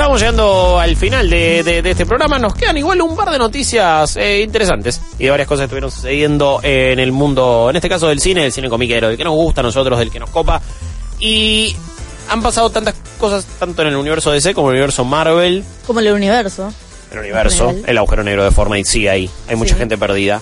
Ya 0.00 0.06
vamos 0.06 0.20
llegando 0.22 0.78
al 0.80 0.96
final 0.96 1.28
de, 1.28 1.62
de- 1.62 1.82
de 1.82 1.90
este 1.90 2.06
programa. 2.06 2.38
Nos 2.38 2.54
quedan 2.54 2.74
igual 2.78 3.02
un 3.02 3.14
par 3.14 3.28
de 3.30 3.38
noticias 3.38 4.16
eh, 4.16 4.40
interesantes 4.40 4.98
y 5.18 5.24
de 5.24 5.30
varias 5.30 5.46
cosas 5.46 5.60
que 5.60 5.64
estuvieron 5.66 5.90
sucediendo 5.90 6.58
en 6.62 6.98
el 6.98 7.12
mundo, 7.12 7.66
en 7.68 7.76
este 7.76 7.90
caso 7.90 8.08
del 8.08 8.18
cine, 8.18 8.40
del 8.40 8.50
cine 8.50 8.70
comiquero, 8.70 9.08
del 9.08 9.18
que 9.18 9.24
nos 9.24 9.34
gusta 9.34 9.60
a 9.60 9.64
nosotros, 9.64 9.98
del 9.98 10.10
que 10.10 10.18
nos 10.18 10.30
copa. 10.30 10.62
Y 11.18 11.76
han 12.30 12.40
pasado 12.40 12.70
tantas 12.70 12.94
cosas, 13.18 13.44
tanto 13.58 13.82
en 13.82 13.88
el 13.88 13.96
universo 13.96 14.30
DC 14.30 14.54
como 14.54 14.68
en 14.70 14.76
el 14.76 14.80
universo 14.80 15.04
Marvel. 15.04 15.62
Como 15.86 16.00
el 16.00 16.10
universo. 16.12 16.72
El 17.12 17.18
universo, 17.18 17.74
el 17.86 17.98
agujero 17.98 18.24
negro 18.24 18.42
de 18.44 18.52
Fortnite 18.52 18.88
sigue 18.88 19.10
ahí. 19.10 19.30
Hay 19.48 19.56
mucha 19.56 19.74
Sí. 19.74 19.80
gente 19.80 19.98
perdida. 19.98 20.40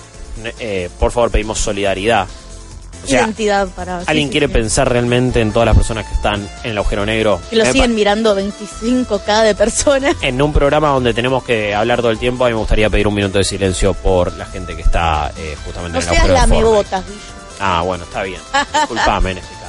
Eh, 0.61 0.89
por 1.01 1.11
favor, 1.11 1.31
pedimos 1.31 1.59
solidaridad. 1.59 2.27
O 3.03 3.07
sea, 3.07 3.21
Identidad 3.21 3.67
para. 3.69 3.99
¿Alguien 4.05 4.27
sí, 4.27 4.31
quiere 4.31 4.47
sí. 4.47 4.53
pensar 4.53 4.89
realmente 4.91 5.41
en 5.41 5.51
todas 5.51 5.65
las 5.65 5.75
personas 5.75 6.05
que 6.07 6.13
están 6.13 6.47
en 6.63 6.71
el 6.71 6.77
agujero 6.77 7.05
negro? 7.05 7.39
Que 7.49 7.55
lo 7.55 7.63
Me 7.65 7.71
siguen 7.71 7.95
mirando 7.95 8.35
25k 8.37 9.43
de 9.43 9.55
personas. 9.55 10.15
En 10.21 10.41
un 10.41 10.51
programa 10.53 10.89
donde 10.89 11.13
tenemos 11.13 11.43
que 11.43 11.73
hablar 11.73 11.99
todo 12.01 12.11
el 12.11 12.19
tiempo, 12.19 12.43
a 12.45 12.47
mí 12.49 12.53
me 12.53 12.59
gustaría 12.59 12.89
pedir 12.89 13.07
un 13.07 13.13
minuto 13.15 13.37
de 13.37 13.43
silencio 13.43 13.93
por 13.93 14.33
la 14.37 14.45
gente 14.45 14.75
que 14.75 14.81
está 14.81 15.31
eh, 15.37 15.55
justamente 15.65 15.97
No 15.97 16.03
en 16.03 16.07
el 16.09 16.13
seas 16.13 16.19
agujero 16.19 16.33
la 16.33 16.41
de 16.41 16.47
Fortnite. 16.47 16.75
botas. 16.75 17.03
Ah, 17.59 17.81
bueno, 17.83 18.03
está 18.03 18.23
bien. 18.23 18.41
Disculpame 18.73 19.31
en 19.31 19.37
este 19.39 19.53
caso. 19.53 19.65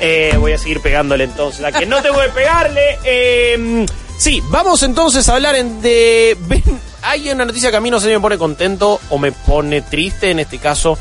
Eh, 0.00 0.36
voy 0.38 0.52
a 0.52 0.58
seguir 0.58 0.80
pegándole 0.80 1.24
entonces. 1.24 1.64
A 1.64 1.72
que 1.72 1.86
no 1.86 2.02
tengo 2.02 2.20
que 2.20 2.28
pegarle. 2.30 2.98
Eh, 3.04 3.86
sí, 4.18 4.42
vamos 4.48 4.82
entonces 4.82 5.28
a 5.28 5.34
hablar 5.34 5.54
en- 5.56 5.80
de. 5.80 6.36
hay 7.02 7.30
una 7.30 7.44
noticia 7.44 7.70
que 7.70 7.76
a 7.76 7.80
mí 7.80 7.90
no 7.90 8.00
sé 8.00 8.08
si 8.08 8.12
me 8.14 8.20
pone 8.20 8.38
contento 8.38 9.00
o 9.10 9.18
me 9.18 9.30
pone 9.32 9.82
triste 9.82 10.30
en 10.30 10.40
este 10.40 10.58
caso. 10.58 10.98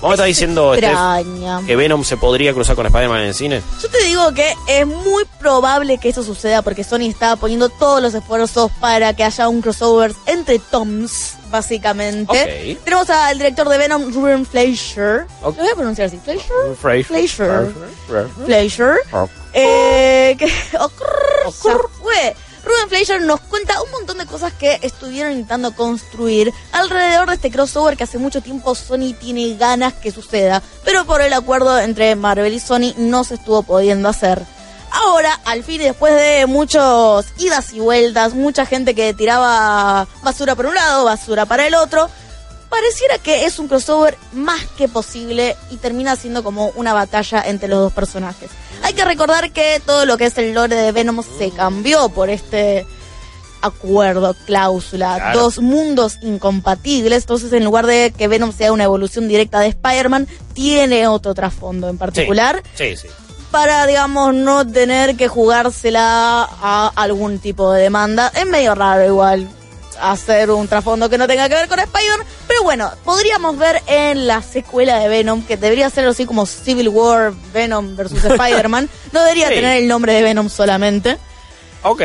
Vamos 0.00 0.12
a 0.12 0.14
estar 0.14 0.26
diciendo 0.26 0.74
Steph, 0.76 1.66
que 1.66 1.76
Venom 1.76 2.04
se 2.04 2.16
podría 2.16 2.52
cruzar 2.52 2.76
con 2.76 2.86
Spider-Man 2.86 3.20
en 3.22 3.26
el 3.26 3.34
cine. 3.34 3.62
Yo 3.82 3.88
te 3.88 4.04
digo 4.04 4.32
que 4.32 4.54
es 4.68 4.86
muy 4.86 5.24
probable 5.40 5.98
que 5.98 6.10
eso 6.10 6.22
suceda 6.22 6.62
porque 6.62 6.84
Sony 6.84 7.08
está 7.08 7.34
poniendo 7.34 7.68
todos 7.68 8.00
los 8.00 8.14
esfuerzos 8.14 8.70
para 8.80 9.12
que 9.14 9.24
haya 9.24 9.48
un 9.48 9.60
crossover 9.60 10.14
entre 10.26 10.60
Toms, 10.60 11.34
básicamente. 11.50 12.76
Ok. 12.76 12.84
Tenemos 12.84 13.10
al 13.10 13.38
director 13.38 13.68
de 13.68 13.78
Venom, 13.78 14.12
Ruben 14.14 14.46
Fleischer. 14.46 15.26
Ok. 15.42 15.56
Lo 15.56 15.62
voy 15.64 15.72
a 15.72 15.74
pronunciar 15.74 16.06
así. 16.06 16.18
Fleischer. 16.18 16.76
Fleischer. 16.80 17.04
Fleischer. 18.06 18.28
Fleischer. 18.44 18.94
Eh, 19.52 20.36
que. 20.38 20.46
Ruben 22.68 22.90
Fleischer 22.90 23.22
nos 23.22 23.40
cuenta 23.40 23.80
un 23.80 23.90
montón 23.90 24.18
de 24.18 24.26
cosas 24.26 24.52
que 24.52 24.78
estuvieron 24.82 25.32
intentando 25.32 25.74
construir 25.74 26.52
alrededor 26.72 27.26
de 27.26 27.36
este 27.36 27.50
crossover 27.50 27.96
que 27.96 28.04
hace 28.04 28.18
mucho 28.18 28.42
tiempo 28.42 28.74
Sony 28.74 29.14
tiene 29.18 29.56
ganas 29.56 29.94
que 29.94 30.10
suceda, 30.10 30.62
pero 30.84 31.06
por 31.06 31.22
el 31.22 31.32
acuerdo 31.32 31.78
entre 31.78 32.14
Marvel 32.14 32.52
y 32.52 32.60
Sony 32.60 32.92
no 32.98 33.24
se 33.24 33.36
estuvo 33.36 33.62
pudiendo 33.62 34.10
hacer. 34.10 34.42
Ahora, 34.90 35.40
al 35.46 35.64
fin, 35.64 35.80
y 35.80 35.84
después 35.84 36.14
de 36.14 36.44
muchos 36.46 37.24
idas 37.38 37.72
y 37.72 37.80
vueltas, 37.80 38.34
mucha 38.34 38.66
gente 38.66 38.94
que 38.94 39.14
tiraba 39.14 40.06
basura 40.22 40.54
por 40.54 40.66
un 40.66 40.74
lado, 40.74 41.04
basura 41.06 41.46
para 41.46 41.66
el 41.66 41.74
otro, 41.74 42.10
pareciera 42.68 43.18
que 43.18 43.44
es 43.46 43.58
un 43.58 43.68
crossover 43.68 44.16
más 44.32 44.60
que 44.76 44.88
posible 44.88 45.56
y 45.70 45.76
termina 45.76 46.16
siendo 46.16 46.42
como 46.44 46.68
una 46.76 46.92
batalla 46.94 47.42
entre 47.46 47.68
los 47.68 47.78
dos 47.80 47.92
personajes. 47.92 48.50
Hay 48.82 48.94
que 48.94 49.04
recordar 49.04 49.52
que 49.52 49.80
todo 49.84 50.04
lo 50.06 50.16
que 50.16 50.26
es 50.26 50.38
el 50.38 50.54
lore 50.54 50.76
de 50.76 50.92
Venom 50.92 51.22
se 51.38 51.50
cambió 51.50 52.08
por 52.10 52.30
este 52.30 52.86
acuerdo, 53.60 54.34
cláusula, 54.46 55.16
Claro. 55.16 55.40
dos 55.40 55.58
mundos 55.58 56.18
incompatibles, 56.22 57.24
entonces 57.24 57.52
en 57.52 57.64
lugar 57.64 57.86
de 57.86 58.12
que 58.16 58.28
Venom 58.28 58.52
sea 58.52 58.72
una 58.72 58.84
evolución 58.84 59.26
directa 59.26 59.58
de 59.60 59.68
Spider-Man, 59.68 60.28
tiene 60.54 61.08
otro 61.08 61.34
trasfondo 61.34 61.88
en 61.88 61.98
particular 61.98 62.62
Sí, 62.76 62.96
sí. 62.96 63.08
para, 63.50 63.84
digamos, 63.86 64.32
no 64.34 64.64
tener 64.64 65.16
que 65.16 65.26
jugársela 65.26 66.48
a 66.62 66.92
algún 66.94 67.40
tipo 67.40 67.72
de 67.72 67.82
demanda. 67.82 68.30
Es 68.34 68.46
medio 68.46 68.74
raro 68.76 69.04
igual 69.04 69.48
hacer 70.00 70.52
un 70.52 70.68
trasfondo 70.68 71.10
que 71.10 71.18
no 71.18 71.26
tenga 71.26 71.48
que 71.48 71.56
ver 71.56 71.66
con 71.68 71.80
Spider-Man, 71.80 72.26
pero 72.58 72.64
bueno, 72.64 72.90
podríamos 73.04 73.56
ver 73.56 73.80
en 73.86 74.26
la 74.26 74.42
secuela 74.42 74.98
de 74.98 75.08
Venom, 75.08 75.42
que 75.44 75.56
debería 75.56 75.88
ser 75.90 76.06
así 76.08 76.26
como 76.26 76.44
Civil 76.46 76.88
War, 76.88 77.32
Venom 77.52 77.94
versus 77.96 78.24
Spider-Man, 78.24 78.88
no 79.12 79.22
debería 79.22 79.48
Sí. 79.48 79.54
tener 79.54 79.76
el 79.82 79.88
nombre 79.88 80.12
de 80.12 80.22
Venom 80.22 80.48
solamente, 80.48 81.16
Ok. 81.82 82.02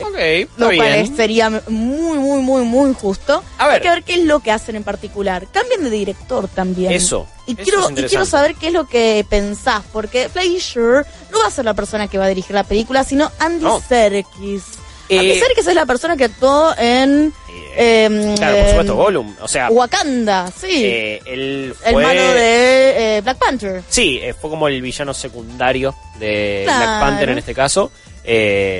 Ok, 0.00 0.14
está 0.16 0.54
lo 0.70 0.76
cual 0.76 0.92
bien. 0.92 1.16
sería 1.16 1.50
muy, 1.68 2.18
muy, 2.18 2.40
muy, 2.40 2.62
muy 2.64 2.94
justo. 2.94 3.42
A 3.58 3.66
ver. 3.66 3.76
Hay 3.76 3.80
que 3.80 3.88
ver 3.88 4.02
qué 4.04 4.14
es 4.14 4.24
lo 4.24 4.38
que 4.40 4.52
hacen 4.52 4.76
en 4.76 4.84
particular. 4.84 5.46
Cambian 5.50 5.82
de 5.82 5.90
director 5.90 6.46
también. 6.48 6.92
Eso, 6.92 7.26
Y 7.46 7.52
eso 7.54 7.62
quiero, 7.64 7.88
es 7.88 7.98
y 7.98 8.02
quiero 8.08 8.24
saber 8.24 8.54
qué 8.54 8.68
es 8.68 8.72
lo 8.72 8.86
que 8.86 9.26
pensás, 9.28 9.82
porque 9.92 10.28
Fleischer 10.28 11.04
no 11.32 11.40
va 11.40 11.46
a 11.48 11.50
ser 11.50 11.64
la 11.64 11.74
persona 11.74 12.06
que 12.06 12.16
va 12.18 12.26
a 12.26 12.28
dirigir 12.28 12.54
la 12.54 12.62
película, 12.64 13.02
sino 13.04 13.30
Andy 13.40 13.64
No. 13.64 13.80
Serkis. 13.88 14.62
Eh, 15.08 15.18
Andy 15.18 15.38
Serkis 15.38 15.66
es 15.66 15.74
la 15.74 15.86
persona 15.86 16.16
que 16.16 16.24
actuó 16.24 16.74
en 16.78 17.32
Eh, 17.76 18.04
em, 18.04 18.36
claro, 18.36 18.56
por 18.58 18.68
supuesto, 18.68 18.94
Gollum. 18.96 19.34
O 19.40 19.48
sea, 19.48 19.70
Wakanda, 19.70 20.50
sí. 20.50 20.84
eh, 20.84 21.22
él 21.26 21.74
fue... 21.80 21.90
el 21.90 21.96
malo 21.96 22.32
de 22.34 23.16
eh, 23.16 23.20
Black 23.22 23.38
Panther. 23.38 23.82
Sí, 23.88 24.20
fue 24.40 24.50
como 24.50 24.68
el 24.68 24.82
villano 24.82 25.14
secundario 25.14 25.94
de 26.18 26.62
Claro. 26.64 26.78
Black 26.80 27.00
Panther 27.00 27.28
en 27.30 27.38
este 27.38 27.54
caso. 27.54 27.90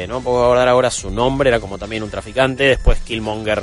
No 0.09 0.21
puedo 0.21 0.45
acordar 0.45 0.69
ahora 0.69 0.91
su 0.91 1.11
nombre, 1.11 1.49
era 1.49 1.61
como 1.61 1.79
también 1.79 2.03
un 2.03 2.11
traficante. 2.11 2.65
Después 2.65 2.99
Killmonger 3.01 3.63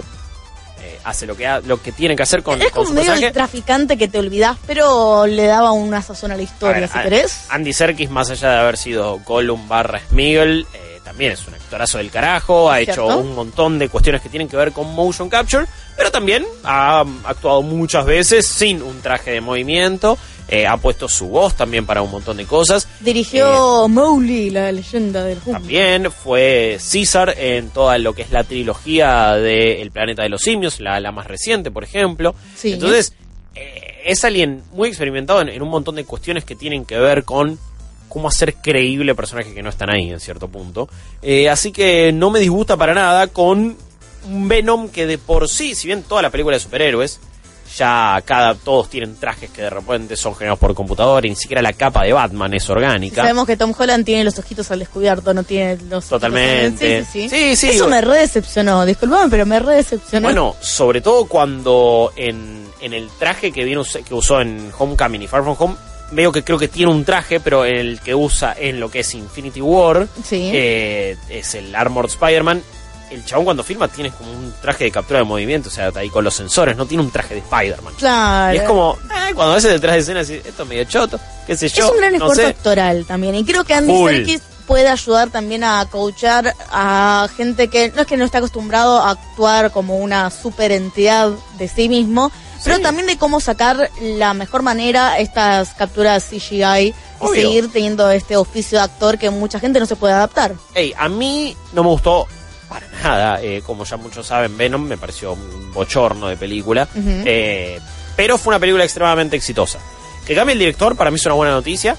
hace 1.03 1.27
lo 1.27 1.35
que, 1.37 1.45
ha- 1.45 1.59
lo 1.59 1.81
que 1.81 1.91
tiene 1.91 2.15
que 2.15 2.23
hacer 2.23 2.41
con, 2.41 2.59
es 2.59 2.65
con 2.71 2.83
como 2.83 2.87
su 2.87 2.93
medio 2.93 3.05
personaje. 3.07 3.27
el 3.27 3.33
traficante 3.33 3.97
que 3.97 4.07
te 4.07 4.17
olvidás, 4.17 4.57
pero 4.65 5.27
le 5.27 5.45
daba 5.45 5.71
una 5.71 6.01
sazón 6.01 6.31
a 6.31 6.35
la 6.35 6.39
A 6.41 6.43
historia, 6.43 6.79
ver, 6.79 6.89
si 6.89 6.97
a- 6.97 7.03
querés. 7.03 7.45
Andy 7.49 7.73
Serkis, 7.73 8.09
más 8.09 8.29
allá 8.31 8.49
de 8.51 8.59
haber 8.59 8.77
sido 8.77 9.19
Gollum 9.19 9.67
barra 9.67 9.99
eh, 9.99 10.01
también 11.05 11.31
es 11.31 11.47
un 11.47 11.53
actorazo 11.53 11.99
del 11.99 12.09
carajo, 12.09 12.69
ha 12.69 12.81
hecho 12.81 13.05
un 13.05 13.35
montón 13.35 13.77
de 13.77 13.87
cuestiones 13.87 14.21
que 14.21 14.27
tienen 14.27 14.49
que 14.49 14.57
ver 14.57 14.71
con 14.71 14.93
motion 14.93 15.29
capture, 15.29 15.67
pero 15.95 16.11
también 16.11 16.43
ha 16.63 17.05
actuado 17.23 17.61
muchas 17.61 18.05
veces 18.05 18.47
sin 18.47 18.81
un 18.81 18.99
traje 19.01 19.31
de 19.31 19.39
movimiento, 19.39 20.17
eh, 20.47 20.65
ha 20.65 20.77
puesto 20.77 21.07
su 21.07 21.27
voz 21.27 21.55
también 21.55 21.85
para 21.85 22.01
un 22.01 22.09
montón 22.09 22.37
de 22.37 22.45
cosas. 22.45 22.87
Dirigió 23.01 23.87
Mowgli, 23.87 24.49
la 24.49 24.71
leyenda 24.71 25.23
del 25.23 25.37
Hulk. 25.37 25.53
También 25.53 26.11
fue 26.11 26.77
César 26.79 27.35
en 27.37 27.69
toda 27.69 27.99
lo 27.99 28.13
que 28.13 28.23
es 28.23 28.31
la 28.31 28.43
trilogía 28.43 29.33
de 29.33 29.81
El 29.83 29.91
planeta 29.91 30.23
de 30.23 30.29
los 30.29 30.41
simios, 30.41 30.79
la, 30.79 30.99
la 30.99 31.11
más 31.11 31.27
reciente, 31.27 31.69
por 31.69 31.83
ejemplo. 31.83 32.33
Sí. 32.55 32.73
Entonces, 32.73 33.13
eh, 33.53 34.01
es 34.05 34.25
alguien 34.25 34.63
muy 34.73 34.89
experimentado 34.89 35.41
en, 35.41 35.49
en 35.49 35.61
un 35.61 35.69
montón 35.69 35.95
de 35.95 36.03
cuestiones 36.03 36.45
que 36.45 36.55
tienen 36.55 36.83
que 36.83 36.97
ver 36.97 37.23
con 37.23 37.59
cómo 38.15 38.29
hacer 38.29 38.53
creíble 38.55 39.13
personajes 39.13 39.53
que 39.53 39.61
no 39.61 39.69
están 39.69 39.89
ahí 39.89 40.09
en 40.09 40.21
cierto 40.21 40.47
punto. 40.47 40.87
Eh, 41.21 41.49
así 41.49 41.73
que 41.73 42.13
no 42.13 42.31
me 42.31 42.39
disgusta 42.39 42.77
para 42.77 42.93
nada 42.93 43.27
con 43.27 43.75
un 44.31 44.47
Venom 44.47 44.87
que 44.87 45.05
de 45.05 45.17
por 45.17 45.49
sí, 45.49 45.75
si 45.75 45.87
bien 45.87 46.01
toda 46.01 46.21
la 46.21 46.29
película 46.29 46.55
de 46.55 46.61
superhéroes, 46.61 47.19
ya 47.75 48.21
cada 48.23 48.55
todos 48.55 48.89
tienen 48.89 49.17
trajes 49.17 49.49
que 49.49 49.63
de 49.63 49.69
repente 49.69 50.15
son 50.15 50.33
generados 50.33 50.59
por 50.59 50.73
computadora 50.73 51.27
y 51.27 51.31
ni 51.31 51.35
siquiera 51.35 51.61
la 51.61 51.73
capa 51.73 52.05
de 52.05 52.13
Batman 52.13 52.53
es 52.53 52.69
orgánica. 52.69 53.17
Sabemos 53.23 53.45
que 53.47 53.57
Tom 53.57 53.73
Holland 53.77 54.05
tiene 54.05 54.23
los 54.23 54.39
ojitos 54.39 54.71
al 54.71 54.79
descubierto, 54.79 55.33
no 55.33 55.43
tiene 55.43 55.77
los 55.89 56.05
Totalmente. 56.07 57.01
ojitos 57.01 57.11
sí, 57.11 57.27
Sí, 57.27 57.55
sí. 57.57 57.69
Eso 57.71 57.89
me 57.89 57.99
re 57.99 58.19
decepcionó, 58.19 58.85
disculpame, 58.85 59.29
pero 59.29 59.45
me 59.45 59.59
re 59.59 59.75
decepcionó. 59.75 60.27
Bueno, 60.27 60.55
sobre 60.61 61.01
todo 61.01 61.25
cuando 61.25 62.13
en, 62.15 62.65
en 62.79 62.93
el 62.93 63.09
traje 63.19 63.51
que, 63.51 63.65
vino, 63.65 63.83
que 64.07 64.13
usó 64.13 64.39
en 64.39 64.71
Homecoming 64.77 65.23
y 65.23 65.27
Far 65.27 65.43
From 65.43 65.57
Home, 65.59 65.75
veo 66.11 66.31
que 66.31 66.43
creo 66.43 66.57
que 66.57 66.67
tiene 66.67 66.91
un 66.91 67.03
traje, 67.05 67.39
pero 67.39 67.65
el 67.65 67.99
que 68.01 68.13
usa 68.15 68.55
en 68.57 68.79
lo 68.79 68.89
que 68.89 68.99
es 69.01 69.13
Infinity 69.13 69.61
War, 69.61 70.07
Sí. 70.23 70.51
eh, 70.53 71.17
es 71.29 71.55
el 71.55 71.75
Armored 71.75 72.09
Spider-Man. 72.09 72.61
El 73.11 73.23
chabón 73.23 73.45
cuando 73.45 73.63
filma 73.63 73.87
tiene 73.87 74.09
como 74.11 74.31
un 74.31 74.51
traje 74.61 74.85
de 74.85 74.91
captura 74.91 75.19
de 75.19 75.25
movimiento, 75.25 75.69
o 75.69 75.71
sea, 75.71 75.91
ahí 75.95 76.09
con 76.09 76.23
los 76.23 76.33
sensores, 76.33 76.75
no 76.75 76.85
tiene 76.87 77.03
un 77.03 77.11
traje 77.11 77.35
de 77.35 77.39
Spider-Man. 77.41 77.93
claro. 77.97 78.53
Y 78.55 78.57
es 78.57 78.63
como, 78.63 78.97
eh, 79.03 79.33
cuando 79.35 79.51
a 79.51 79.55
veces 79.55 79.71
detrás 79.71 79.93
de 79.93 79.99
escena, 79.99 80.23
decís, 80.23 80.41
esto 80.45 80.63
es 80.63 80.69
medio 80.69 80.83
choto, 80.85 81.19
qué 81.45 81.55
sé 81.55 81.69
yo. 81.69 81.85
es 81.85 81.91
un 81.91 81.97
gran 81.97 82.11
no 82.13 82.17
esfuerzo 82.17 82.41
sé. 82.41 82.47
actoral 82.47 83.05
también. 83.05 83.35
Y 83.35 83.45
creo 83.45 83.63
que 83.63 83.73
Andy 83.75 83.93
Full. 83.93 84.11
Serkis 84.11 84.41
puede 84.65 84.87
ayudar 84.89 85.29
también 85.29 85.63
a 85.63 85.85
coachar 85.91 86.55
a 86.71 87.27
gente 87.37 87.67
que 87.67 87.91
no 87.95 88.01
es 88.01 88.07
que 88.07 88.17
no 88.17 88.25
está 88.25 88.39
acostumbrado 88.39 88.99
a 88.99 89.11
actuar 89.11 89.69
como 89.71 89.97
una 89.97 90.31
super 90.31 90.71
entidad 90.71 91.29
de 91.59 91.67
sí 91.67 91.87
mismo, 91.87 92.31
pero 92.65 92.79
también 92.81 93.07
de 93.07 93.17
cómo 93.17 93.39
sacar 93.39 93.89
la 94.01 94.33
mejor 94.33 94.61
manera 94.61 95.17
estas 95.19 95.73
capturas 95.73 96.25
CGI 96.29 96.93
y 96.93 96.93
seguir 97.33 97.71
teniendo 97.71 98.09
este 98.09 98.35
oficio 98.35 98.77
de 98.79 98.83
actor 98.83 99.17
que 99.17 99.29
mucha 99.29 99.59
gente 99.59 99.79
no 99.79 99.85
se 99.85 99.95
puede 99.95 100.13
adaptar. 100.13 100.55
Ey, 100.73 100.93
a 100.97 101.07
mí 101.07 101.55
no 101.73 101.83
me 101.83 101.89
gustó 101.89 102.27
para 102.67 102.87
nada. 103.03 103.41
eh, 103.41 103.61
como 103.65 103.85
ya 103.85 103.95
muchos 103.97 104.27
saben, 104.27 104.57
Venom 104.57 104.81
me 104.83 104.97
pareció 104.97 105.33
un 105.33 105.71
bochorno 105.73 106.27
de 106.27 106.35
película. 106.37 106.87
Eh, 106.95 107.79
pero 108.15 108.37
fue 108.37 108.51
una 108.51 108.59
película 108.59 108.83
extremadamente 108.83 109.35
exitosa. 109.35 109.79
Que 110.25 110.33
cambie 110.35 110.53
el 110.53 110.59
director, 110.59 110.95
para 110.95 111.11
mí 111.11 111.15
es 111.17 111.25
una 111.25 111.35
buena 111.35 111.53
noticia. 111.53 111.95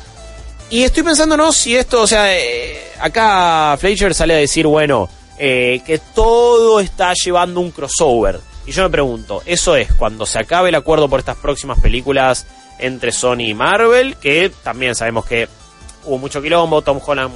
Y 0.68 0.82
estoy 0.82 1.04
pensando, 1.04 1.36
¿no? 1.36 1.52
Si 1.52 1.76
esto, 1.76 2.02
o 2.02 2.06
sea, 2.06 2.36
eh, 2.36 2.90
acá 3.00 3.76
Fleischer 3.78 4.12
sale 4.14 4.34
a 4.34 4.38
decir, 4.38 4.66
bueno, 4.66 5.08
eh, 5.38 5.80
que 5.86 5.98
todo 5.98 6.80
está 6.80 7.12
llevando 7.14 7.60
un 7.60 7.70
crossover. 7.70 8.40
Y 8.66 8.72
yo 8.72 8.82
me 8.82 8.90
pregunto, 8.90 9.42
¿eso 9.46 9.76
es 9.76 9.92
cuando 9.92 10.26
se 10.26 10.40
acabe 10.40 10.70
el 10.70 10.74
acuerdo 10.74 11.08
por 11.08 11.20
estas 11.20 11.36
próximas 11.36 11.78
películas 11.80 12.46
entre 12.78 13.12
Sony 13.12 13.48
y 13.48 13.54
Marvel? 13.54 14.16
Que 14.16 14.50
también 14.62 14.94
sabemos 14.94 15.24
que 15.24 15.48
hubo 16.04 16.18
mucho 16.18 16.42
quilombo, 16.42 16.82
Tom 16.82 17.00
Holland 17.04 17.32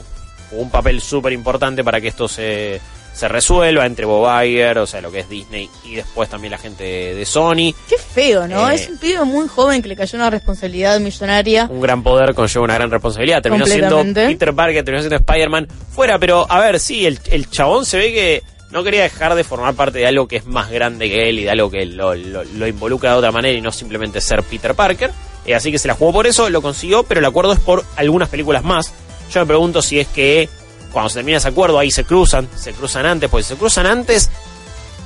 jugó 0.51 0.63
un 0.63 0.71
papel 0.71 1.01
súper 1.01 1.33
importante 1.33 1.85
para 1.85 2.01
que 2.01 2.09
esto 2.09 2.27
se, 2.27 2.81
se 3.13 3.29
resuelva 3.29 3.87
entre 3.87 4.05
Bob 4.07 4.29
Iger, 4.45 4.79
o 4.79 4.87
sea, 4.87 5.01
lo 5.01 5.13
que 5.13 5.21
es 5.21 5.29
Disney, 5.29 5.69
y 5.85 5.95
después 5.97 6.29
también 6.29 6.51
la 6.53 6.59
gente 6.59 6.85
de 7.15 7.25
Sony. 7.25 7.75
Qué 7.89 7.97
feo, 7.97 8.49
¿no? 8.49 8.69
Eh. 8.69 8.75
es 8.75 8.89
un 8.89 8.99
pibe 8.99 9.25
muy 9.25 9.47
joven 9.47 9.83
que 9.83 9.89
le 9.89 9.97
cayó 9.97 10.17
una 10.17 10.31
responsabilidad 10.31 10.99
millonaria. 10.99 11.69
Un 11.71 11.81
gran 11.81 12.03
poder 12.03 12.35
conlleva 12.35 12.65
una 12.65 12.75
gran 12.75 12.91
responsabilidad. 12.91 13.43
Terminó 13.43 13.67
siendo. 13.67 14.03
Peter 14.15 14.55
Parker, 14.55 14.85
terminó 14.85 15.03
siendo 15.03 15.17
Spider-Man 15.17 15.69
fuera, 15.95 16.19
pero 16.19 16.47
a 16.49 16.59
ver, 16.61 16.81
sí, 16.81 17.07
el, 17.07 17.21
el 17.27 17.49
chabón 17.51 17.87
se 17.87 17.99
ve 17.99 18.13
que 18.13 18.43
no 18.71 18.85
quería 18.85 19.03
dejar 19.03 19.35
de 19.35 19.45
formar 19.45 19.75
parte 19.75 19.99
de 19.99 20.07
algo 20.07 20.29
que 20.29 20.37
es 20.37 20.47
más 20.47 20.71
grande 20.71 21.09
que 21.09 21.29
él 21.29 21.41
y 21.41 21.45
de 21.45 21.51
algo 21.51 21.71
que 21.71 21.87
lo, 21.87 22.15
involucra 22.15 23.13
de 23.13 23.17
otra 23.17 23.33
manera 23.33 23.57
y 23.57 23.61
no 23.61 23.73
simplemente 23.73 24.21
ser 24.21 24.43
Peter 24.43 24.75
Parker. 24.75 25.11
Eh, 25.47 25.55
así 25.55 25.73
que 25.73 25.79
se 25.79 25.89
la 25.89 25.95
jugó 25.95 26.13
por 26.13 26.27
eso, 26.27 26.49
lo 26.51 26.63
consiguió, 26.63 27.03
pero 27.03 27.21
el 27.21 27.27
acuerdo 27.27 27.53
es 27.53 27.61
por 27.61 27.85
algunas 27.97 28.29
películas 28.29 28.63
más. 28.63 28.93
Yo 29.33 29.41
me 29.41 29.47
pregunto 29.47 29.83
si 29.83 29.99
es 29.99 30.09
que 30.09 30.49
cuando 30.93 31.09
se 31.09 31.17
termina 31.17 31.39
ese 31.39 31.49
acuerdo 31.49 31.79
ahí 31.79 31.91
se 31.91 32.05
cruzan, 32.05 32.49
se 32.57 32.73
cruzan 32.73 33.07
antes, 33.07 33.31
pues 33.31 33.47
si 33.47 33.55
se 33.55 33.59
cruzan 33.59 33.87
antes, 33.87 34.31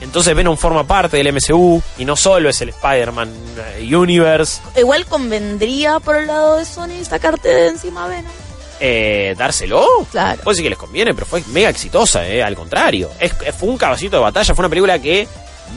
entonces 0.01 0.35
Venom 0.35 0.57
forma 0.57 0.87
parte 0.87 1.17
del 1.17 1.33
MCU 1.33 1.83
y 1.99 2.05
no 2.05 2.17
solo 2.17 2.49
es 2.49 2.61
el 2.61 2.71
Spider-Man 2.71 3.31
eh, 3.79 3.97
Universe. 3.97 4.61
Igual 4.77 5.07
convendría 5.07 6.01
por 6.01 6.17
el 6.17 6.27
lado 6.27 6.57
de 6.57 6.65
Sony 6.65 7.05
sacarte 7.09 7.49
de 7.49 7.69
encima 7.69 8.07
Venom. 8.07 8.44
Eh, 8.81 9.35
¿Dárselo? 9.37 9.87
Claro. 10.11 10.43
Puede 10.43 10.55
decir 10.55 10.65
que 10.65 10.71
les 10.71 10.79
conviene, 10.79 11.15
pero 11.15 11.27
fue 11.27 11.43
mega 11.49 11.69
exitosa, 11.69 12.27
eh, 12.29 12.43
al 12.43 12.55
contrario. 12.57 13.11
Es, 13.21 13.33
fue 13.57 13.69
un 13.69 13.77
caballito 13.77 14.17
de 14.17 14.23
batalla, 14.23 14.55
fue 14.55 14.63
una 14.63 14.69
película 14.69 14.99
que 14.99 15.27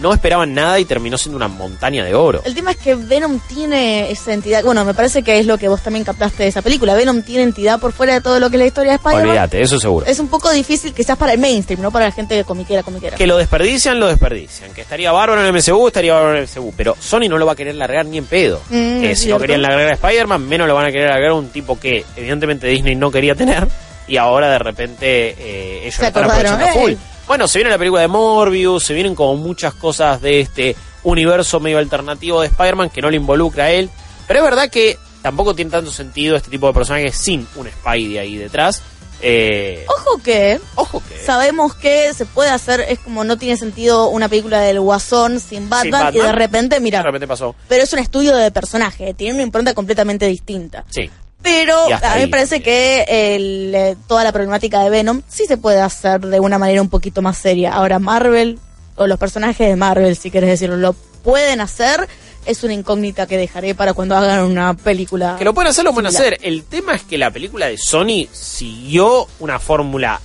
no 0.01 0.13
esperaban 0.13 0.53
nada 0.53 0.79
y 0.79 0.85
terminó 0.85 1.17
siendo 1.17 1.38
una 1.38 1.47
montaña 1.47 2.03
de 2.03 2.15
oro. 2.15 2.41
El 2.45 2.55
tema 2.55 2.71
es 2.71 2.77
que 2.77 2.95
Venom 2.95 3.39
tiene 3.47 4.11
esa 4.11 4.33
entidad. 4.33 4.63
Bueno, 4.63 4.83
me 4.85 4.94
parece 4.94 5.23
que 5.23 5.39
es 5.39 5.45
lo 5.45 5.57
que 5.57 5.67
vos 5.67 5.81
también 5.81 6.05
captaste 6.05 6.44
de 6.44 6.49
esa 6.49 6.61
película. 6.61 6.95
Venom 6.95 7.21
tiene 7.21 7.44
entidad 7.44 7.79
por 7.79 7.91
fuera 7.91 8.13
de 8.13 8.21
todo 8.21 8.39
lo 8.39 8.49
que 8.49 8.55
es 8.57 8.59
la 8.59 8.67
historia 8.67 8.91
de 8.91 8.95
Spider-Man. 8.97 9.29
Olvídate, 9.29 9.61
eso 9.61 9.79
seguro. 9.79 10.05
Es 10.05 10.19
un 10.19 10.27
poco 10.27 10.51
difícil 10.51 10.94
quizás 10.94 11.17
para 11.17 11.33
el 11.33 11.39
mainstream, 11.39 11.81
no 11.81 11.91
para 11.91 12.05
la 12.05 12.11
gente 12.11 12.44
comiquera, 12.44 12.83
comiquera. 12.83 13.17
Que 13.17 13.27
lo 13.27 13.38
desperdician, 13.38 13.99
lo 13.99 14.07
desperdician. 14.07 14.73
Que 14.73 14.81
estaría 14.81 15.11
bárbaro 15.11 15.41
en 15.41 15.47
el 15.47 15.53
MCU, 15.53 15.88
estaría 15.88 16.13
bárbaro 16.13 16.38
en 16.38 16.44
el 16.44 16.49
MCU. 16.49 16.73
Pero 16.75 16.95
Sony 16.99 17.27
no 17.29 17.38
lo 17.38 17.45
va 17.45 17.53
a 17.53 17.55
querer 17.55 17.75
largar 17.75 18.05
ni 18.05 18.17
en 18.17 18.25
pedo. 18.25 18.61
Mm, 18.69 19.13
si 19.13 19.29
no 19.29 19.39
querían 19.39 19.61
largar 19.61 19.88
a 19.88 19.94
Spider-Man, 19.94 20.47
menos 20.47 20.67
lo 20.67 20.75
van 20.75 20.85
a 20.85 20.91
querer 20.91 21.09
largar 21.09 21.31
a 21.31 21.35
un 21.35 21.49
tipo 21.49 21.79
que 21.79 22.05
evidentemente 22.15 22.67
Disney 22.67 22.95
no 22.95 23.11
quería 23.11 23.35
tener. 23.35 23.67
Y 24.07 24.17
ahora 24.17 24.49
de 24.49 24.59
repente 24.59 25.35
eh, 25.38 25.79
ellos 25.81 25.95
Se 25.95 26.01
lo 26.01 26.07
están 26.07 26.23
aprovechando 26.23 26.65
a 26.65 26.69
full. 26.69 26.94
Bueno, 27.27 27.47
se 27.47 27.59
viene 27.59 27.69
la 27.71 27.77
película 27.77 28.01
de 28.01 28.07
Morbius, 28.07 28.83
se 28.85 28.94
vienen 28.94 29.13
como 29.15 29.35
muchas 29.35 29.74
cosas 29.74 30.21
de 30.21 30.39
este 30.39 30.75
universo 31.03 31.59
medio 31.59 31.77
alternativo 31.77 32.41
de 32.41 32.47
Spider-Man 32.47 32.89
que 32.89 33.01
no 33.01 33.09
le 33.09 33.18
involucra 33.18 33.65
a 33.65 33.71
él. 33.71 33.89
Pero 34.27 34.39
es 34.39 34.45
verdad 34.45 34.69
que 34.69 34.97
tampoco 35.21 35.53
tiene 35.53 35.71
tanto 35.71 35.91
sentido 35.91 36.35
este 36.38 36.50
tipo 36.50 36.68
de 36.68 36.74
personajes 36.74 37.15
sin 37.18 37.45
un 37.56 37.68
Spidey 37.69 38.18
ahí 38.18 38.38
detrás. 38.38 38.81
Eh, 39.19 39.83
Ojo 39.89 40.19
que 40.21 40.59
ojo 40.75 41.01
que... 41.09 41.18
sabemos 41.25 41.74
que 41.74 42.13
se 42.13 42.27
puede 42.27 42.51
hacer, 42.51 42.81
es 42.81 43.00
como 43.00 43.24
no 43.24 43.35
tiene 43.35 43.57
sentido 43.57 44.09
una 44.09 44.30
película 44.30 44.59
del 44.62 44.80
Guasón 44.80 45.39
sin 45.39 45.69
Batman, 45.71 46.03
Batman. 46.03 46.15
y 46.15 46.19
de 46.27 46.31
repente, 46.33 46.80
mira, 46.80 47.00
De 47.00 47.06
repente 47.06 47.27
pasó. 47.27 47.56
pero 47.68 47.83
es 47.83 47.91
un 47.94 48.00
estudio 48.00 48.35
de 48.35 48.51
personaje, 48.51 49.15
tiene 49.15 49.33
una 49.33 49.41
impronta 49.44 49.73
completamente 49.73 50.27
distinta. 50.27 50.85
Sí. 50.91 51.09
Pero 51.42 51.86
a 51.94 52.16
mí 52.16 52.22
me 52.22 52.28
parece 52.28 52.62
que 52.62 53.06
el, 53.07 53.74
eh, 53.74 53.95
toda 54.07 54.24
la 54.24 54.31
problemática 54.31 54.81
de 54.81 54.89
Venom 54.89 55.22
sí 55.28 55.45
se 55.45 55.57
puede 55.57 55.81
hacer 55.81 56.22
de 56.22 56.39
una 56.39 56.57
manera 56.57 56.81
un 56.81 56.89
poquito 56.89 57.22
más 57.22 57.38
seria. 57.38 57.74
Ahora 57.74 58.00
Marvel, 58.00 58.60
o 58.95 59.07
los 59.07 59.19
personajes 59.19 59.69
de 59.69 59.75
Marvel, 59.75 60.16
si 60.18 60.31
quieres 60.31 60.50
decirlo, 60.50 60.78
lo 60.78 60.94
pueden 61.24 61.62
hacer. 61.62 62.07
Es 62.45 62.63
una 62.63 62.74
incógnita 62.74 63.28
que 63.28 63.38
dejaré 63.38 63.75
para 63.75 63.94
cuando 63.94 64.16
hagan 64.16 64.45
una 64.45 64.74
película. 64.74 65.36
Que 65.38 65.45
lo 65.45 65.54
pueden 65.54 65.69
hacer, 65.69 65.84
lo 65.84 65.94
pueden 65.94 66.12
similar. 66.12 66.34
hacer. 66.34 66.48
El 66.48 66.63
tema 66.63 66.95
es 66.95 67.04
que 67.04 67.18
la 67.18 67.30
película 67.31 67.68
de 67.68 67.78
Sony 67.78 68.28
siguió 68.31 69.28
una 69.40 69.60
fórmula 69.60 70.19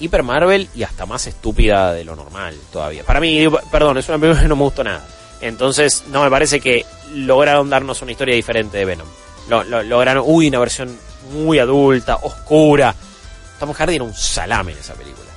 hiper 0.00 0.22
Marvel 0.22 0.68
y 0.74 0.82
hasta 0.82 1.06
más 1.06 1.26
estúpida 1.26 1.92
de 1.92 2.04
lo 2.04 2.16
normal 2.16 2.56
todavía. 2.72 3.04
Para 3.04 3.20
mí, 3.20 3.38
digo, 3.38 3.60
perdón, 3.70 3.98
es 3.98 4.08
una 4.08 4.18
película 4.18 4.42
que 4.42 4.48
no 4.48 4.56
me 4.56 4.62
gustó 4.62 4.84
nada. 4.84 5.04
Entonces, 5.40 6.04
no 6.08 6.22
me 6.22 6.30
parece 6.30 6.60
que 6.60 6.86
lograron 7.14 7.68
darnos 7.68 8.00
una 8.02 8.12
historia 8.12 8.34
diferente 8.34 8.78
de 8.78 8.84
Venom. 8.84 9.08
Lo, 9.48 9.64
lo- 9.64 9.82
lograron, 9.82 10.24
uy, 10.26 10.48
una 10.48 10.58
versión 10.58 10.96
muy 11.32 11.58
adulta, 11.58 12.16
oscura. 12.22 12.94
Tom 13.58 13.72
Hardy 13.72 13.96
era 13.96 14.04
un 14.04 14.14
salame 14.14 14.72
en 14.72 14.78
esa 14.78 14.94
película. 14.94 15.28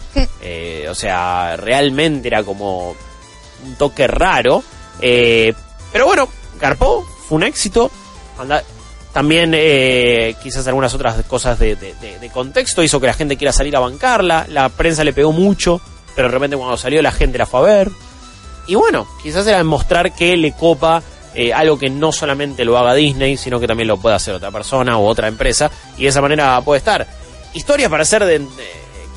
Eh, 0.41 0.87
o 0.89 0.95
sea, 0.95 1.57
realmente 1.57 2.27
era 2.27 2.43
como 2.43 2.91
un 3.65 3.75
toque 3.77 4.07
raro. 4.07 4.63
Eh, 5.01 5.53
pero 5.91 6.05
bueno, 6.05 6.27
Garpó, 6.59 7.05
fue 7.27 7.35
un 7.37 7.43
éxito. 7.43 7.91
Anda- 8.39 8.63
también 9.13 9.51
eh, 9.55 10.35
quizás 10.41 10.67
algunas 10.67 10.93
otras 10.93 11.23
cosas 11.25 11.57
de, 11.59 11.75
de- 11.75 11.93
de- 11.95 12.19
de 12.19 12.29
contexto 12.29 12.83
hizo 12.83 12.99
que 12.99 13.07
la 13.07 13.13
gente 13.13 13.37
quiera 13.37 13.51
salir 13.53 13.75
a 13.75 13.79
bancarla. 13.79 14.45
La 14.49 14.69
prensa 14.69 15.03
le 15.03 15.13
pegó 15.13 15.31
mucho, 15.31 15.79
pero 16.15 16.27
de 16.29 16.33
repente 16.33 16.57
cuando 16.57 16.77
salió 16.77 17.01
la 17.01 17.11
gente 17.11 17.37
la 17.37 17.45
fue 17.45 17.59
a 17.59 17.63
ver. 17.63 17.91
Y 18.67 18.75
bueno, 18.75 19.07
quizás 19.21 19.45
era 19.47 19.57
demostrar 19.57 20.13
que 20.15 20.35
le 20.37 20.53
copa 20.53 21.03
eh, 21.35 21.53
algo 21.53 21.77
que 21.77 21.89
no 21.89 22.11
solamente 22.11 22.63
lo 22.65 22.77
haga 22.77 22.93
Disney, 22.93 23.37
sino 23.37 23.59
que 23.59 23.67
también 23.67 23.87
lo 23.87 23.97
puede 23.97 24.15
hacer 24.15 24.33
otra 24.33 24.51
persona 24.51 24.97
u 24.97 25.05
otra 25.05 25.27
empresa. 25.27 25.69
Y 25.97 26.03
de 26.03 26.09
esa 26.09 26.21
manera 26.21 26.59
puede 26.61 26.79
estar. 26.79 27.05
Historias 27.53 27.89
para 27.89 28.03
hacer 28.03 28.23
de, 28.25 28.39
de- 28.39 28.47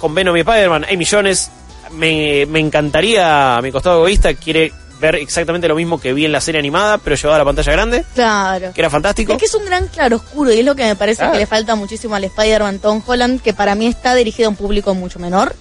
con 0.01 0.15
Venom 0.15 0.37
y 0.37 0.41
Spider-Man, 0.41 0.85
hay 0.89 0.97
millones. 0.97 1.51
Me, 1.93 2.45
me 2.47 2.59
encantaría, 2.61 3.57
a 3.57 3.63
mi 3.63 3.73
costado 3.73 3.97
egoísta, 3.99 4.35
quiere 4.35 4.73
ver 5.01 5.15
exactamente 5.15 5.69
lo 5.69 5.75
mismo 5.77 6.01
que 6.01 6.13
vi 6.13 6.25
en 6.25 6.33
la 6.33 6.41
serie 6.41 6.59
animada, 6.59 6.99
pero 6.99 7.15
llevado 7.17 7.37
a 7.37 7.39
la 7.39 7.45
pantalla 7.45 7.73
grande, 7.73 8.05
Claro. 8.15 8.73
que 8.75 8.81
era 8.81 8.91
fantástico. 8.91 9.33
Es 9.33 9.39
que 9.39 9.47
es 9.47 9.55
un 9.55 9.65
gran 9.65 9.87
claroscuro 9.87 10.53
y 10.53 10.59
es 10.59 10.65
lo 10.65 10.75
que 10.75 10.85
me 10.85 10.97
parece 10.97 11.19
Claro. 11.21 11.33
que 11.33 11.39
le 11.39 11.47
falta 11.47 11.77
muchísimo 11.77 12.15
al 12.17 12.25
Spider-Man 12.25 12.81
Tom 12.81 13.01
Holland, 13.07 13.41
que 13.41 13.55
para 13.55 13.75
mí 13.77 13.87
está 13.87 14.15
dirigido 14.17 14.49
a 14.49 14.51
un 14.51 14.57
público 14.57 14.93
mucho 14.95 15.19
menor. 15.21 15.55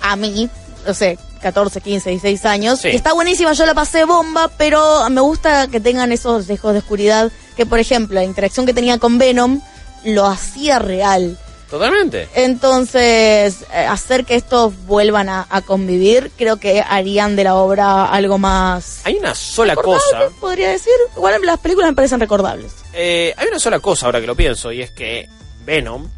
A 0.00 0.16
mí, 0.16 0.48
no 0.86 0.94
sé, 0.94 1.18
14, 1.42 1.80
15, 1.80 2.10
16 2.10 2.44
años. 2.46 2.80
Sí. 2.80 2.88
Y 2.88 2.96
está 2.96 3.12
buenísima, 3.12 3.52
yo 3.52 3.66
la 3.66 3.74
pasé 3.74 4.04
bomba, 4.04 4.48
pero 4.56 5.08
me 5.10 5.20
gusta 5.20 5.68
que 5.68 5.80
tengan 5.80 6.12
esos 6.12 6.46
dejos 6.46 6.72
de 6.72 6.78
oscuridad, 6.78 7.30
que 7.56 7.66
por 7.66 7.78
ejemplo, 7.78 8.14
la 8.14 8.24
interacción 8.24 8.64
que 8.64 8.72
tenía 8.72 8.98
con 8.98 9.18
Venom 9.18 9.60
lo 10.04 10.26
hacía 10.26 10.78
real. 10.78 11.38
Totalmente. 11.72 12.28
Entonces, 12.34 13.62
eh, 13.72 13.86
hacer 13.88 14.26
que 14.26 14.34
estos 14.34 14.74
vuelvan 14.86 15.30
a, 15.30 15.46
a 15.48 15.62
convivir, 15.62 16.30
creo 16.36 16.58
que 16.58 16.82
harían 16.86 17.34
de 17.34 17.44
la 17.44 17.54
obra 17.54 18.04
algo 18.04 18.36
más... 18.36 19.00
Hay 19.04 19.16
una 19.16 19.34
sola 19.34 19.74
cosa. 19.74 20.28
Podría 20.38 20.68
decir. 20.68 20.92
Igual 21.16 21.40
las 21.42 21.58
películas 21.60 21.90
me 21.90 21.96
parecen 21.96 22.20
recordables. 22.20 22.72
Eh, 22.92 23.32
hay 23.38 23.48
una 23.48 23.58
sola 23.58 23.78
cosa 23.80 24.04
ahora 24.04 24.20
que 24.20 24.26
lo 24.26 24.36
pienso, 24.36 24.70
y 24.70 24.82
es 24.82 24.90
que 24.90 25.26
Venom 25.64 26.10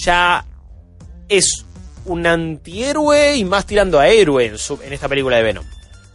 ya 0.00 0.46
es 1.28 1.66
un 2.06 2.26
antihéroe 2.26 3.36
y 3.36 3.44
más 3.44 3.66
tirando 3.66 3.98
a 4.00 4.08
héroe 4.08 4.46
en, 4.46 4.58
su- 4.58 4.80
en 4.82 4.92
esta 4.92 5.08
película 5.08 5.36
de 5.36 5.42
Venom. 5.42 5.64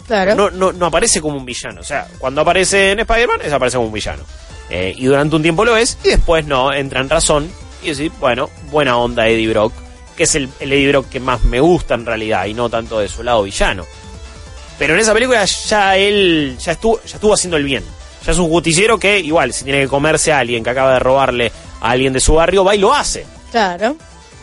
Claro. 0.08 0.36
No, 0.36 0.50
no, 0.50 0.72
no 0.72 0.86
aparece 0.86 1.20
como 1.22 1.38
un 1.38 1.46
villano. 1.46 1.82
O 1.82 1.84
sea, 1.84 2.08
cuando 2.18 2.42
aparece 2.42 2.92
en 2.92 3.00
Spider-Man, 3.00 3.42
es 3.44 3.52
aparece 3.52 3.78
como 3.78 3.88
un 3.88 3.94
villano. 3.94 4.24
Eh, 4.70 4.94
y 4.98 5.06
durante 5.06 5.36
un 5.36 5.42
tiempo 5.42 5.64
lo 5.66 5.76
es, 5.78 5.98
y 6.04 6.10
después 6.10 6.46
no, 6.46 6.74
entra 6.74 7.00
en 7.02 7.10
razón 7.10 7.50
y 7.84 7.88
decir, 7.90 8.12
bueno, 8.20 8.50
buena 8.72 8.98
onda 8.98 9.28
Eddie 9.28 9.50
Brock, 9.50 9.74
que 10.16 10.24
es 10.24 10.36
el, 10.36 10.50
el 10.60 10.74
Eddie 10.74 10.90
Brock 10.90 11.10
que 11.10 11.20
más 11.20 11.44
me 11.44 11.60
gusta 11.60 11.94
en 11.94 12.06
realidad, 12.06 12.46
y 12.46 12.54
no 12.54 12.70
tanto 12.70 13.00
de 13.00 13.08
su 13.08 13.24
lado 13.24 13.44
villano. 13.44 13.86
Pero 14.80 14.94
en 14.94 15.00
esa 15.00 15.14
película 15.14 15.44
ya 15.46 15.98
él 15.98 16.58
ya 16.60 16.74
estuvo, 16.74 17.02
ya 17.04 17.16
estuvo 17.16 17.34
haciendo 17.34 17.58
el 17.58 17.64
bien. 17.64 17.84
Ya 18.26 18.32
es 18.32 18.38
un 18.38 18.50
justiciero 18.50 18.98
que, 19.00 19.20
igual, 19.20 19.54
si 19.54 19.64
tiene 19.64 19.82
que 19.82 19.88
comerse 19.88 20.32
a 20.34 20.40
alguien 20.40 20.64
que 20.64 20.70
acaba 20.70 20.94
de 20.94 21.00
robarle 21.00 21.52
a 21.82 21.92
alguien 21.92 22.14
de 22.14 22.20
su 22.20 22.34
barrio, 22.36 22.64
va 22.64 22.76
y 22.76 22.80
lo 22.80 22.94
hace 22.94 23.26
Claro. 23.52 23.96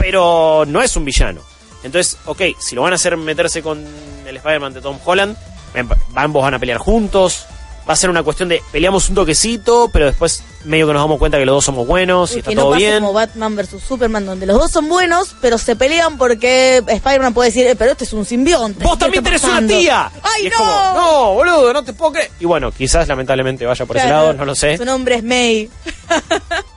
Pero 0.05 0.65
no 0.67 0.83
es 0.83 0.95
un 0.97 1.05
villano. 1.07 1.41
Entonces, 1.83 2.19
ok, 2.27 2.43
si 2.59 2.75
lo 2.75 2.83
van 2.83 2.93
a 2.93 2.97
hacer 2.97 3.17
meterse 3.17 3.63
con 3.63 3.83
el 4.27 4.37
Spider-Man 4.37 4.75
de 4.75 4.83
Tom 4.83 4.99
Holland, 5.03 5.35
em- 5.75 5.89
ambos 6.15 6.43
van 6.43 6.53
a 6.53 6.59
pelear 6.59 6.77
juntos. 6.79 7.47
Va 7.89 7.93
a 7.95 7.97
ser 7.97 8.09
una 8.11 8.23
cuestión 8.23 8.49
de 8.51 8.63
peleamos 8.73 9.09
un 9.11 9.15
toquecito, 9.15 9.91
pero 9.93 10.07
después 10.07 10.43
medio 10.65 10.87
que 10.87 10.93
nos 10.95 11.03
damos 11.03 11.19
cuenta 11.19 11.39
que 11.39 11.45
los 11.47 11.55
dos 11.57 11.65
somos 11.67 11.87
buenos 11.87 12.33
y 12.33 12.37
Y 12.37 12.39
está 12.39 12.51
que 12.51 12.55
no 12.57 12.63
todo 12.63 12.71
pase 12.73 12.83
bien. 12.85 13.01
como 13.01 13.13
Batman 13.15 13.57
versus 13.57 13.83
Superman, 13.83 14.25
donde 14.27 14.47
los 14.47 14.59
dos 14.59 14.71
son 14.71 14.89
buenos, 14.89 15.35
pero 15.43 15.57
se 15.59 15.75
pelean 15.77 16.17
porque 16.19 16.83
Spider-Man 16.87 17.33
puede 17.35 17.49
decir, 17.51 17.67
"Eh, 17.67 17.77
pero 17.77 17.93
este 17.93 18.05
es 18.05 18.13
un 18.15 18.25
simbionte. 18.27 18.83
Vos 18.85 18.95
¿qué 18.95 19.01
también 19.01 19.23
tenés 19.25 19.43
una 19.45 19.53
pasando?". 19.53 19.75
tía. 19.79 20.11
¡Ay, 20.23 20.47
Y 20.47 20.51
no! 20.51 20.57
como, 20.57 20.71
no, 20.95 21.35
boludo, 21.35 21.73
no 21.75 21.83
te 21.85 21.93
puedo 21.95 22.13
creer. 22.13 22.31
Y 22.41 22.45
bueno, 22.47 22.73
quizás 22.73 23.07
lamentablemente 23.09 23.65
vaya 23.67 23.85
por 23.87 23.97
ese 23.99 24.07
Claro. 24.07 24.23
lado, 24.23 24.33
no 24.35 24.45
lo 24.47 24.55
sé. 24.55 24.77
Su 24.79 24.85
nombre 24.87 25.17
es 25.17 25.23
May. 25.23 25.69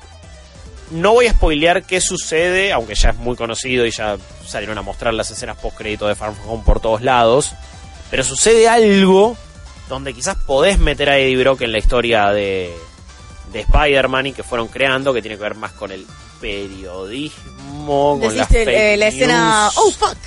No 0.91 1.13
voy 1.13 1.27
a 1.27 1.33
spoilear 1.33 1.83
qué 1.83 1.99
sucede, 1.99 2.71
aunque 2.71 2.95
ya 2.95 3.09
es 3.09 3.17
muy 3.17 3.35
conocido 3.35 3.85
y 3.85 3.91
ya 3.91 4.17
salieron 4.45 4.77
a 4.77 4.81
mostrar 4.81 5.13
las 5.13 5.29
escenas 5.31 5.57
post 5.57 5.77
crédito 5.77 6.07
de 6.07 6.15
Far 6.15 6.33
From 6.33 6.49
Home 6.49 6.63
por 6.65 6.79
todos 6.79 7.01
lados. 7.01 7.51
Pero 8.09 8.23
sucede 8.23 8.69
algo 8.69 9.35
donde 9.89 10.13
quizás 10.13 10.37
podés 10.45 10.79
meter 10.79 11.09
a 11.09 11.17
Eddie 11.17 11.37
Brock 11.37 11.61
en 11.61 11.71
la 11.71 11.77
historia 11.77 12.27
de, 12.27 12.73
de 13.51 13.59
Spider-Man 13.61 14.27
y 14.27 14.33
que 14.33 14.43
fueron 14.43 14.67
creando, 14.67 15.13
que 15.13 15.21
tiene 15.21 15.37
que 15.37 15.43
ver 15.43 15.55
más 15.55 15.73
con 15.73 15.91
el 15.91 16.05
periodismo, 16.39 18.19
con 18.21 18.37
las 18.37 18.51
eh, 18.51 18.95
la 18.97 19.07
escena, 19.07 19.69
oh 19.75 19.91
fuck. 19.91 20.17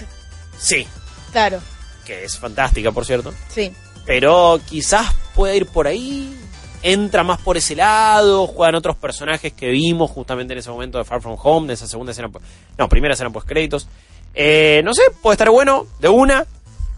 Sí, 0.59 0.87
Claro, 1.33 1.61
que 2.05 2.25
es 2.25 2.39
fantástica, 2.39 2.93
por 2.93 3.07
cierto. 3.07 3.33
sí. 3.49 3.73
Pero 4.07 4.59
quizás 4.69 5.07
pueda 5.35 5.55
ir 5.55 5.67
por 5.67 5.87
ahí. 5.87 6.37
Entra 6.83 7.23
más 7.23 7.41
por 7.41 7.57
ese 7.57 7.77
lado, 7.77 8.47
juegan 8.47 8.75
otros 8.75 8.97
personajes 8.97 9.53
que 9.53 9.69
vimos 9.69 10.11
justamente 10.11 10.53
en 10.53 10.59
ese 10.59 10.71
momento 10.71 10.99
de 10.99 11.05
Far 11.05 11.21
From 11.21 11.37
Home, 11.43 11.69
de 11.69 11.75
esa 11.75 11.87
segunda 11.87 12.13
escena, 12.13 12.31
no, 12.79 12.89
primera 12.89 13.15
escena 13.15 13.31
post 13.31 13.47
créditos. 13.47 13.89
Eh, 14.35 14.81
no 14.85 14.95
sé, 14.95 15.03
puede 15.23 15.35
estar 15.35 15.51
bueno, 15.51 15.87
de 15.99 16.09
una. 16.09 16.47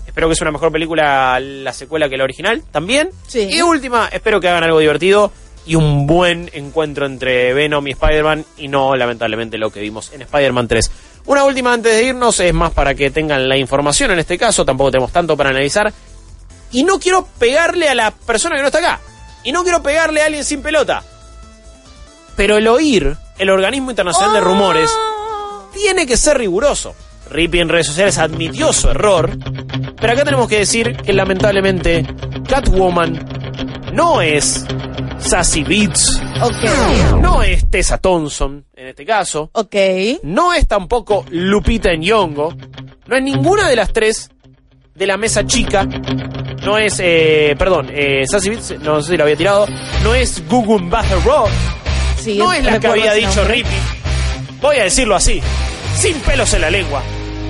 Espero 0.06 0.28
que 0.28 0.34
sea 0.34 0.44
una 0.44 0.52
mejor 0.52 0.72
película 0.72 1.38
la 1.40 1.72
secuela 1.72 2.08
que 2.08 2.16
la 2.16 2.24
original, 2.24 2.62
también. 2.70 3.10
Sí. 3.26 3.48
Y 3.50 3.62
última, 3.62 4.08
espero 4.12 4.40
que 4.40 4.48
hagan 4.48 4.64
algo 4.64 4.78
divertido 4.78 5.32
y 5.64 5.76
un 5.76 6.06
buen 6.06 6.50
encuentro 6.52 7.06
entre 7.06 7.54
Venom 7.54 7.86
y 7.86 7.92
Spider-Man 7.92 8.44
y 8.58 8.68
no, 8.68 8.94
lamentablemente, 8.96 9.58
lo 9.58 9.70
que 9.70 9.80
vimos 9.80 10.12
en 10.12 10.22
Spider-Man 10.22 10.68
3. 10.68 10.90
Una 11.26 11.44
última 11.44 11.72
antes 11.72 11.92
de 11.92 12.04
irnos, 12.04 12.40
es 12.40 12.52
más 12.52 12.72
para 12.72 12.94
que 12.94 13.10
tengan 13.10 13.48
la 13.48 13.56
información 13.56 14.10
en 14.10 14.18
este 14.18 14.36
caso, 14.36 14.64
tampoco 14.64 14.90
tenemos 14.90 15.12
tanto 15.12 15.36
para 15.36 15.50
analizar. 15.50 15.92
Y 16.72 16.84
no 16.84 16.98
quiero 16.98 17.26
pegarle 17.38 17.88
a 17.88 17.94
la 17.94 18.10
persona 18.10 18.56
que 18.56 18.62
no 18.62 18.68
está 18.68 18.78
acá. 18.78 19.00
Y 19.44 19.52
no 19.52 19.62
quiero 19.62 19.82
pegarle 19.82 20.22
a 20.22 20.26
alguien 20.26 20.44
sin 20.44 20.62
pelota. 20.62 21.02
Pero 22.36 22.56
el 22.56 22.68
oír, 22.68 23.16
el 23.38 23.50
organismo 23.50 23.90
internacional 23.90 24.32
de 24.32 24.40
rumores, 24.40 24.90
Oh. 24.94 25.68
tiene 25.72 26.06
que 26.06 26.16
ser 26.16 26.38
riguroso. 26.38 26.94
Rippy 27.30 27.60
en 27.60 27.68
redes 27.68 27.86
sociales 27.86 28.18
admitió 28.18 28.72
su 28.72 28.88
error, 28.90 29.30
pero 29.98 30.12
acá 30.12 30.24
tenemos 30.24 30.48
que 30.48 30.58
decir 30.58 30.96
que 30.98 31.12
lamentablemente 31.14 32.04
Catwoman 32.46 33.24
no 33.94 34.20
es 34.20 34.66
Sassy 35.18 35.62
Beats, 35.64 36.20
no 37.20 37.42
es 37.42 37.70
Tessa 37.70 37.96
Thompson 37.98 38.66
en 38.74 38.86
este 38.88 39.06
caso, 39.06 39.48
Ok. 39.54 39.74
no 40.24 40.52
es 40.52 40.68
tampoco 40.68 41.24
Lupita 41.30 41.94
Nyong'o, 41.94 42.54
no 43.06 43.16
es 43.16 43.22
ninguna 43.22 43.66
de 43.68 43.76
las 43.76 43.92
tres 43.94 44.30
de 44.94 45.06
la 45.06 45.16
mesa 45.16 45.46
chica, 45.46 45.86
no 46.64 46.78
es, 46.78 46.94
eh, 47.00 47.54
perdón, 47.58 47.90
eh, 47.92 48.24
Sassy 48.30 48.50
Beats, 48.50 48.78
no 48.80 49.02
sé 49.02 49.12
si 49.12 49.16
lo 49.16 49.24
había 49.24 49.36
tirado, 49.36 49.66
no 50.02 50.14
es 50.14 50.46
Gugu 50.48 50.78
Mbatha 50.78 51.16
Raw, 51.24 51.46
Sí, 52.22 52.38
no 52.38 52.52
es 52.52 52.64
la 52.64 52.78
que 52.78 52.86
había 52.86 53.14
dicho 53.14 53.36
nombre. 53.36 53.56
Rippy, 53.56 53.76
voy 54.60 54.76
a 54.76 54.84
decirlo 54.84 55.16
así, 55.16 55.40
sin 55.96 56.18
pelos 56.20 56.52
en 56.54 56.60
la 56.60 56.70
lengua. 56.70 57.02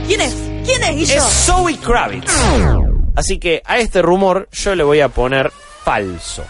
¿Quién 0.06 0.20
es? 0.22 0.34
¿Quién 0.64 0.82
es, 0.82 0.96
Guillo? 0.96 1.14
Es 1.16 1.22
Zoe 1.44 1.76
Kravitz. 1.76 2.32
Así 3.14 3.38
que 3.38 3.62
a 3.64 3.78
este 3.78 4.00
rumor 4.00 4.48
yo 4.52 4.74
le 4.74 4.82
voy 4.82 5.00
a 5.00 5.08
poner 5.08 5.52
falso. 5.84 6.44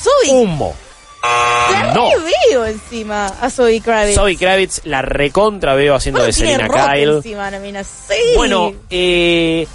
Zoe. 0.00 0.32
Humo. 0.32 0.74
La 1.22 1.92
no. 1.92 2.08
veo 2.50 2.66
encima 2.66 3.26
a 3.26 3.50
Zoe 3.50 3.80
Kravitz. 3.80 4.14
Zoe 4.14 4.36
Kravitz 4.36 4.80
la 4.84 5.02
recontra 5.02 5.74
veo 5.74 5.94
haciendo 5.94 6.20
Bueno, 6.20 6.26
de 6.28 6.32
Selena 6.32 6.68
Kyle. 6.68 7.16
encima. 7.16 7.50
Sí. 7.82 8.14
Bueno, 8.36 8.72
eh, 8.88 9.66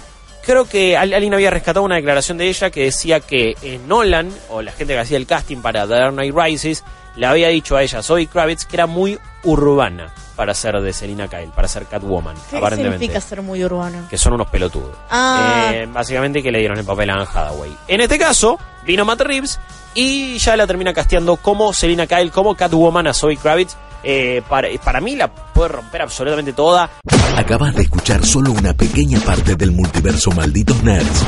creo 0.46 0.66
que 0.68 0.96
al- 0.96 1.12
alguien 1.12 1.34
había 1.34 1.50
rescatado 1.50 1.84
una 1.84 1.96
declaración 1.96 2.38
de 2.38 2.48
ella 2.48 2.70
que 2.70 2.84
decía 2.84 3.20
que 3.20 3.54
eh, 3.62 3.78
Nolan, 3.86 4.30
o 4.48 4.62
la 4.62 4.72
gente 4.72 4.94
que 4.94 5.00
hacía 5.00 5.16
el 5.18 5.26
casting 5.26 5.58
para 5.58 5.82
The 5.86 5.94
Dark 5.94 6.12
Knight 6.14 6.34
Rises, 6.34 6.84
le 7.16 7.26
había 7.26 7.48
dicho 7.48 7.76
a 7.76 7.82
ella, 7.82 8.02
Zoe 8.02 8.26
Kravitz, 8.26 8.64
que 8.66 8.76
era 8.76 8.86
muy 8.86 9.18
urbana 9.44 10.12
para 10.36 10.52
ser 10.52 10.78
de 10.82 10.92
Selena 10.92 11.28
Kyle, 11.28 11.50
para 11.54 11.66
ser 11.66 11.86
Catwoman, 11.86 12.36
¿Qué 12.50 12.58
aparentemente. 12.58 12.98
significa 12.98 13.20
ser 13.26 13.40
muy 13.42 13.64
urbano? 13.64 14.06
que 14.10 14.18
son 14.18 14.34
unos 14.34 14.48
pelotudos. 14.48 14.94
Ah. 15.10 15.70
Eh, 15.72 15.88
básicamente 15.90 16.42
que 16.42 16.50
le 16.52 16.58
dieron 16.58 16.78
el 16.78 16.84
papel 16.84 17.08
a 17.10 17.14
Anne 17.14 17.24
Hathaway. 17.32 17.74
En 17.88 18.02
este 18.02 18.18
caso, 18.18 18.58
vino 18.84 19.04
Matt 19.06 19.22
Reeves 19.22 19.58
y 19.94 20.36
ya 20.36 20.54
la 20.58 20.66
termina 20.66 20.92
casteando 20.92 21.36
como 21.36 21.72
Selina 21.72 22.06
Kyle, 22.06 22.30
como 22.30 22.54
Catwoman 22.54 23.06
a 23.06 23.14
Zoe 23.14 23.38
Kravitz. 23.38 23.76
Eh, 24.08 24.40
para, 24.48 24.68
para 24.84 25.00
mí 25.00 25.16
la 25.16 25.34
puede 25.34 25.68
romper 25.70 26.02
absolutamente 26.02 26.52
toda. 26.52 26.88
Acabas 27.36 27.74
de 27.74 27.82
escuchar 27.82 28.24
solo 28.24 28.52
una 28.52 28.72
pequeña 28.72 29.18
parte 29.18 29.56
del 29.56 29.72
multiverso 29.72 30.30
Malditos 30.30 30.80
Nerds. 30.84 31.24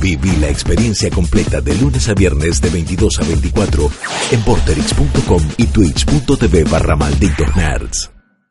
Viví 0.00 0.36
la 0.36 0.48
experiencia 0.48 1.10
completa 1.10 1.60
de 1.60 1.76
lunes 1.76 2.08
a 2.08 2.14
viernes 2.14 2.60
de 2.60 2.70
22 2.70 3.20
a 3.20 3.22
24 3.22 3.90
en 4.32 4.42
porterix.com 4.42 5.42
y 5.58 5.66
twitch.tv 5.66 6.64
barra 6.64 6.96
Malditos 6.96 7.54
Nerds. 7.54 8.17